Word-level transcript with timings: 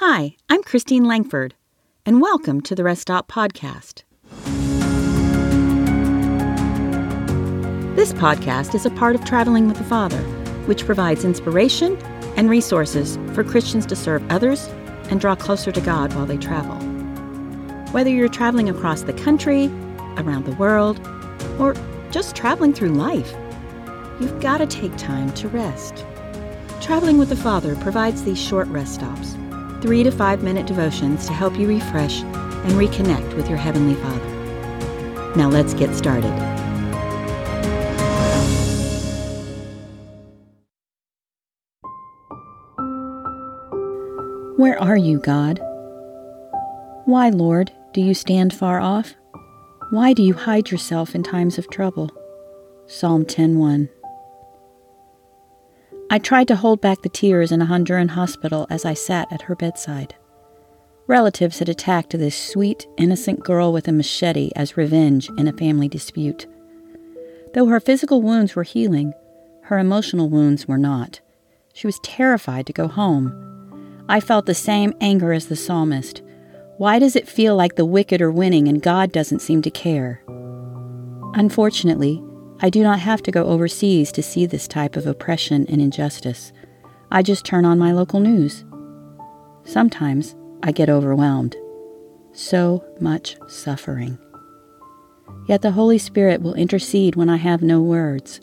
Hi, 0.00 0.36
I'm 0.50 0.62
Christine 0.62 1.06
Langford, 1.06 1.54
and 2.04 2.20
welcome 2.20 2.60
to 2.60 2.74
the 2.74 2.84
Rest 2.84 3.00
Stop 3.00 3.28
Podcast. 3.28 4.02
This 7.96 8.12
podcast 8.12 8.74
is 8.74 8.84
a 8.84 8.90
part 8.90 9.14
of 9.14 9.24
Traveling 9.24 9.68
with 9.68 9.78
the 9.78 9.84
Father, 9.84 10.20
which 10.66 10.84
provides 10.84 11.24
inspiration 11.24 11.96
and 12.36 12.50
resources 12.50 13.16
for 13.32 13.42
Christians 13.42 13.86
to 13.86 13.96
serve 13.96 14.22
others 14.30 14.66
and 15.08 15.18
draw 15.18 15.34
closer 15.34 15.72
to 15.72 15.80
God 15.80 16.12
while 16.12 16.26
they 16.26 16.36
travel. 16.36 16.76
Whether 17.92 18.10
you're 18.10 18.28
traveling 18.28 18.68
across 18.68 19.00
the 19.00 19.14
country, 19.14 19.68
around 20.18 20.44
the 20.44 20.56
world, 20.56 21.00
or 21.58 21.74
just 22.10 22.36
traveling 22.36 22.74
through 22.74 22.90
life, 22.90 23.34
you've 24.20 24.42
got 24.42 24.58
to 24.58 24.66
take 24.66 24.94
time 24.98 25.32
to 25.36 25.48
rest. 25.48 26.04
Traveling 26.82 27.16
with 27.16 27.30
the 27.30 27.36
Father 27.36 27.74
provides 27.76 28.24
these 28.24 28.38
short 28.38 28.68
rest 28.68 28.96
stops, 28.96 29.38
three 29.80 30.02
to 30.02 30.10
five 30.10 30.42
minute 30.42 30.66
devotions 30.66 31.26
to 31.26 31.32
help 31.32 31.58
you 31.58 31.68
refresh 31.68 32.22
and 32.22 32.72
reconnect 32.72 33.36
with 33.36 33.48
your 33.48 33.58
Heavenly 33.58 33.94
Father. 33.94 35.34
Now 35.36 35.48
let's 35.48 35.74
get 35.74 35.94
started. 35.94 36.32
Where 44.56 44.80
are 44.80 44.96
you, 44.96 45.18
God? 45.18 45.60
Why, 47.04 47.28
Lord, 47.28 47.70
do 47.92 48.00
you 48.00 48.14
stand 48.14 48.54
far 48.54 48.80
off? 48.80 49.14
Why 49.90 50.12
do 50.12 50.22
you 50.22 50.32
hide 50.34 50.70
yourself 50.70 51.14
in 51.14 51.22
times 51.22 51.58
of 51.58 51.68
trouble? 51.70 52.10
Psalm 52.86 53.24
10:1. 53.24 53.88
I 56.08 56.18
tried 56.20 56.46
to 56.48 56.56
hold 56.56 56.80
back 56.80 57.02
the 57.02 57.08
tears 57.08 57.50
in 57.50 57.60
a 57.60 57.66
Honduran 57.66 58.10
hospital 58.10 58.66
as 58.70 58.84
I 58.84 58.94
sat 58.94 59.30
at 59.32 59.42
her 59.42 59.56
bedside. 59.56 60.14
Relatives 61.08 61.58
had 61.58 61.68
attacked 61.68 62.16
this 62.16 62.36
sweet, 62.36 62.86
innocent 62.96 63.40
girl 63.40 63.72
with 63.72 63.88
a 63.88 63.92
machete 63.92 64.50
as 64.54 64.76
revenge 64.76 65.28
in 65.36 65.48
a 65.48 65.52
family 65.52 65.88
dispute. 65.88 66.46
Though 67.54 67.66
her 67.66 67.80
physical 67.80 68.22
wounds 68.22 68.54
were 68.54 68.62
healing, 68.62 69.14
her 69.62 69.78
emotional 69.78 70.28
wounds 70.28 70.68
were 70.68 70.78
not. 70.78 71.20
She 71.72 71.88
was 71.88 71.98
terrified 72.00 72.66
to 72.66 72.72
go 72.72 72.86
home. 72.86 74.04
I 74.08 74.20
felt 74.20 74.46
the 74.46 74.54
same 74.54 74.94
anger 75.00 75.32
as 75.32 75.46
the 75.46 75.56
psalmist. 75.56 76.22
Why 76.78 77.00
does 77.00 77.16
it 77.16 77.28
feel 77.28 77.56
like 77.56 77.74
the 77.74 77.84
wicked 77.84 78.22
are 78.22 78.30
winning 78.30 78.68
and 78.68 78.80
God 78.80 79.10
doesn't 79.10 79.42
seem 79.42 79.62
to 79.62 79.70
care? 79.70 80.22
Unfortunately, 81.34 82.22
I 82.60 82.70
do 82.70 82.82
not 82.82 83.00
have 83.00 83.22
to 83.24 83.30
go 83.30 83.44
overseas 83.44 84.10
to 84.12 84.22
see 84.22 84.46
this 84.46 84.66
type 84.66 84.96
of 84.96 85.06
oppression 85.06 85.66
and 85.68 85.80
injustice. 85.80 86.52
I 87.10 87.22
just 87.22 87.44
turn 87.44 87.64
on 87.64 87.78
my 87.78 87.92
local 87.92 88.20
news. 88.20 88.64
Sometimes 89.64 90.34
I 90.62 90.72
get 90.72 90.88
overwhelmed. 90.88 91.54
So 92.32 92.84
much 93.00 93.36
suffering. 93.46 94.18
Yet 95.48 95.62
the 95.62 95.72
Holy 95.72 95.98
Spirit 95.98 96.40
will 96.40 96.54
intercede 96.54 97.14
when 97.14 97.28
I 97.28 97.36
have 97.36 97.62
no 97.62 97.80
words. 97.80 98.40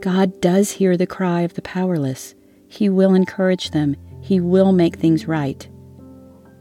God 0.00 0.40
does 0.40 0.72
hear 0.72 0.96
the 0.96 1.06
cry 1.06 1.42
of 1.42 1.54
the 1.54 1.62
powerless. 1.62 2.34
He 2.68 2.88
will 2.88 3.14
encourage 3.14 3.70
them. 3.70 3.96
He 4.22 4.40
will 4.40 4.72
make 4.72 4.96
things 4.96 5.26
right. 5.26 5.68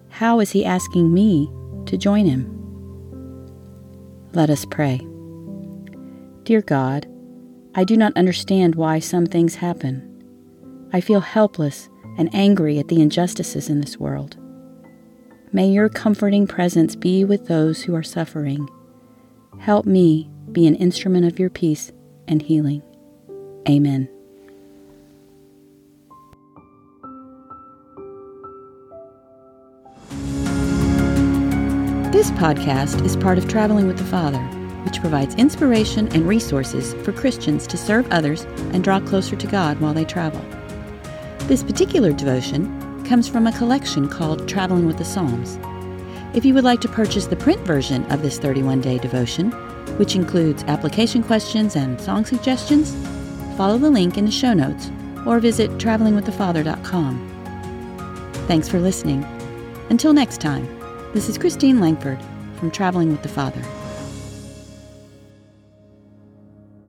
How 0.09 0.39
is 0.39 0.51
He 0.51 0.65
asking 0.65 1.13
me 1.13 1.51
to 1.85 1.97
join 1.97 2.25
Him? 2.25 2.57
Let 4.33 4.49
us 4.49 4.65
pray. 4.65 5.01
Dear 6.43 6.61
God, 6.61 7.05
I 7.75 7.83
do 7.83 7.95
not 7.95 8.17
understand 8.17 8.73
why 8.73 8.97
some 8.97 9.27
things 9.27 9.55
happen. 9.55 10.07
I 10.91 10.99
feel 10.99 11.19
helpless 11.19 11.87
and 12.17 12.33
angry 12.33 12.79
at 12.79 12.87
the 12.87 12.99
injustices 12.99 13.69
in 13.69 13.79
this 13.79 13.97
world. 13.97 14.37
May 15.53 15.69
your 15.69 15.87
comforting 15.87 16.47
presence 16.47 16.95
be 16.95 17.23
with 17.23 17.47
those 17.47 17.83
who 17.83 17.93
are 17.93 18.01
suffering. 18.01 18.67
Help 19.59 19.85
me 19.85 20.31
be 20.51 20.65
an 20.65 20.75
instrument 20.75 21.25
of 21.25 21.37
your 21.37 21.51
peace 21.51 21.91
and 22.27 22.41
healing. 22.41 22.81
Amen. 23.69 24.09
This 32.11 32.31
podcast 32.31 33.05
is 33.05 33.15
part 33.15 33.37
of 33.37 33.47
Traveling 33.47 33.85
with 33.85 33.99
the 33.99 34.03
Father 34.05 34.60
which 34.83 34.99
provides 35.01 35.35
inspiration 35.35 36.07
and 36.09 36.27
resources 36.27 36.93
for 37.05 37.11
Christians 37.11 37.67
to 37.67 37.77
serve 37.77 38.11
others 38.11 38.43
and 38.73 38.83
draw 38.83 38.99
closer 38.99 39.35
to 39.35 39.47
God 39.47 39.79
while 39.79 39.93
they 39.93 40.05
travel. 40.05 40.43
This 41.47 41.63
particular 41.63 42.13
devotion 42.13 43.03
comes 43.05 43.27
from 43.27 43.47
a 43.47 43.57
collection 43.57 44.07
called 44.07 44.47
Traveling 44.47 44.85
with 44.85 44.97
the 44.97 45.05
Psalms. 45.05 45.59
If 46.33 46.45
you 46.45 46.53
would 46.53 46.63
like 46.63 46.79
to 46.81 46.87
purchase 46.87 47.27
the 47.27 47.35
print 47.35 47.59
version 47.61 48.09
of 48.11 48.21
this 48.21 48.39
31 48.39 48.81
day 48.81 48.97
devotion, 48.97 49.51
which 49.97 50.15
includes 50.15 50.63
application 50.63 51.23
questions 51.23 51.75
and 51.75 51.99
song 51.99 52.23
suggestions, 52.23 52.95
follow 53.57 53.77
the 53.77 53.89
link 53.89 54.17
in 54.17 54.25
the 54.25 54.31
show 54.31 54.53
notes 54.53 54.89
or 55.25 55.39
visit 55.39 55.69
travelingwiththefather.com. 55.71 57.27
Thanks 58.47 58.69
for 58.69 58.79
listening. 58.79 59.25
Until 59.89 60.13
next 60.13 60.39
time, 60.39 60.65
this 61.13 61.27
is 61.27 61.37
Christine 61.37 61.81
Langford 61.81 62.19
from 62.55 62.71
Traveling 62.71 63.11
with 63.11 63.23
the 63.23 63.29
Father. 63.29 63.61